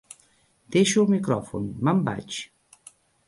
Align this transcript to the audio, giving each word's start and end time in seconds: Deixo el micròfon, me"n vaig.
Deixo 0.75 1.03
el 1.03 1.11
micròfon, 1.11 1.69
me"n 1.89 2.01
vaig. 2.09 2.39